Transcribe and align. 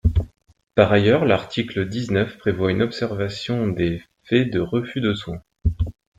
Par 0.73 0.91
ailleurs, 0.91 1.25
l’article 1.25 1.87
dix-neuf 1.87 2.35
prévoit 2.39 2.71
une 2.71 2.81
observation 2.81 3.67
des 3.67 4.01
faits 4.23 4.49
de 4.51 4.59
refus 4.59 4.99
de 4.99 5.13
soins. 5.13 5.43